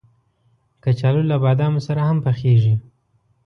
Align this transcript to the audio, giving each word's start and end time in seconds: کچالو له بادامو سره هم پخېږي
کچالو 0.83 1.21
له 1.31 1.35
بادامو 1.43 1.79
سره 1.87 2.01
هم 2.09 2.17
پخېږي 2.25 2.75